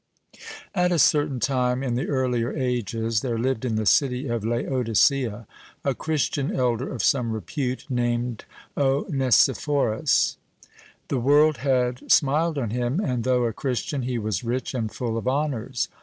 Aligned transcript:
At 0.73 0.91
a 0.91 0.97
certain 0.97 1.39
time 1.39 1.83
in 1.83 1.93
the 1.93 2.07
earlier 2.07 2.51
ages 2.51 3.21
there 3.21 3.37
lived 3.37 3.63
in 3.65 3.75
the 3.75 3.85
city 3.85 4.27
of 4.29 4.43
Laodicea 4.43 5.45
a 5.85 5.93
Christian 5.93 6.55
elder 6.55 6.91
of 6.91 7.03
some 7.03 7.31
repute, 7.31 7.85
named 7.87 8.45
Onesiphorus. 8.75 10.37
The 11.09 11.19
world 11.19 11.57
had 11.57 12.11
smiled 12.11 12.57
on 12.57 12.71
him, 12.71 12.99
and 12.99 13.23
though 13.23 13.43
a 13.43 13.53
Christian, 13.53 14.01
he 14.01 14.17
was 14.17 14.43
rich 14.43 14.73
and 14.73 14.91
full 14.91 15.19
of 15.19 15.27
honors. 15.27 15.87